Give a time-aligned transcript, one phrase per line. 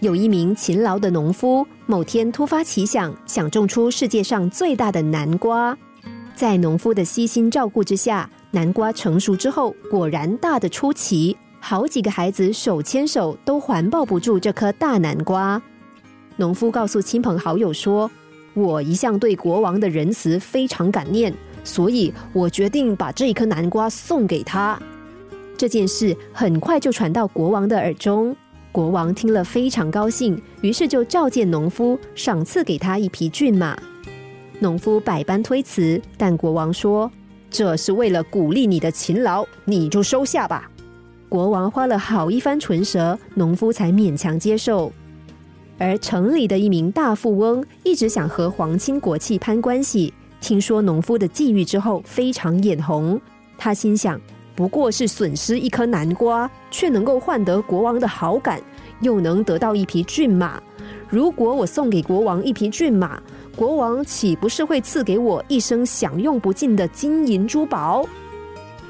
[0.00, 5.76] 有一名勤劳的农夫，某天突发奇想，想种出世界上最大的南瓜。
[6.34, 15.60] 在农夫的悉心照顾之下，南瓜成熟之后，果然大的出奇，好几个孩子手牵手都环抱不住这颗大南瓜。
[16.36, 18.10] 农夫告诉亲朋好友说
[18.54, 21.30] ：“我一向对国王的仁慈非常感念，
[21.62, 24.80] 所以我决定把这一颗南瓜送给他。”
[25.58, 28.34] 这件事很快就传到国王的耳中。
[28.72, 33.76] 国王听了非常高兴，于是就召见农夫，赏赐给他一匹骏马。
[34.60, 37.10] 农夫百般推辞，但国王说
[37.50, 40.70] ：“这是为了鼓励你的勤劳，你就收下吧。”
[41.28, 44.92] 国王花了好一番唇舌，农夫才勉强接受。
[45.78, 53.20] 而城里的一名大富翁一直想和皇亲国戚攀关系，听说农夫的际遇之后，非常眼红。
[53.58, 54.20] 他心想。
[54.60, 58.60] 不过是损失一颗南瓜，却能够换得国王的好感，
[59.00, 60.62] 又能得到一匹骏马。
[61.08, 63.18] 如果我送给国王一匹骏马，
[63.56, 68.04] 国王岂不是会赐给我一生享用不尽的金银珠宝？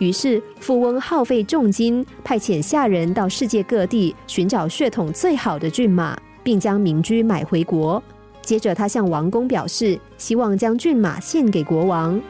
[0.00, 8.02] 于是，富翁耗费重金，派遣下人到世界各地寻找血统最好的骏马，并将民居买回国。
[8.42, 12.20] 接着，他向王宫表示，希望将骏马献给国王。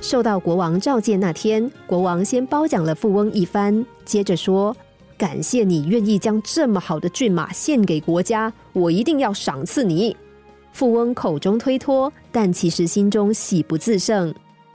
[0.00, 4.76] 受到国王召见那天，国王先褒奖了富翁一番，接着说
[5.18, 10.16] ：“感谢你愿意将这么好的骏马献给国家，我一定要赏赐你。”
[10.72, 14.32] 富翁口中推脱，但其实心中喜不自胜。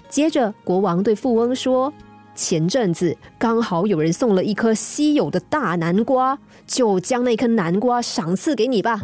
[0.09, 1.93] 接着，国王对富翁说
[2.35, 8.99] ：“前阵子刚好有人送了一颗稀有的大南瓜，就将那颗南瓜赏赐给你吧。”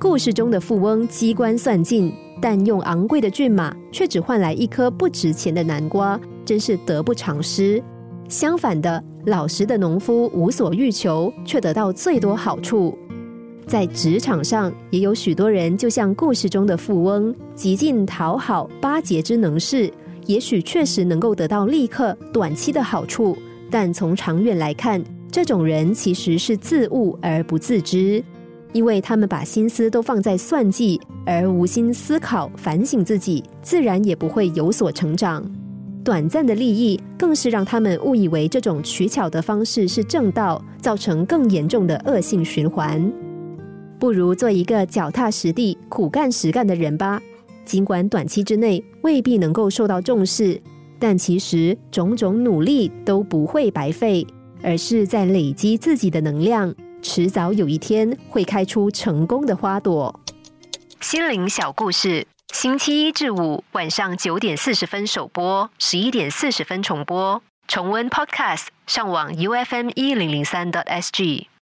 [0.00, 7.82] 故事中的富翁机关算尽，但用昂贵的骏马却只换来一颗不值钱的南瓜，真是得不偿失。
[8.28, 12.96] 相反的，老实的农夫无所欲求，却得到最多好处。
[13.66, 19.92] 在职场上，也有许多人就像故事中的富翁，极尽讨好巴结之能事，
[20.26, 23.36] 也许确实能够得到立刻短期的好处，
[23.68, 28.22] 但从长远来看，这种人其实是自误而不自知。
[28.72, 35.44] 因为他们把心思都放在算计，而无心思考反省自己，自然也不会有所成长。
[36.04, 43.12] 短暂的利益更是让他们误以为这种取巧的方式是正道，造成更严重的恶性循环。
[43.98, 47.20] 不如做一个脚踏实地、苦干实干的人吧。
[47.64, 50.58] 尽管短期之内未必能够受到重视，
[50.98, 54.26] 但其实种种努力都不会白费，
[54.62, 56.74] 而是在累积自己的能量。
[57.02, 60.18] 迟早有一天会开出成功的花朵。
[61.00, 67.42] 心灵小故事，星期一至五晚上九点四十分首播，十一点四十分重播。
[67.66, 71.48] 重温 Podcast，上网 U F M 一零零三 t S G。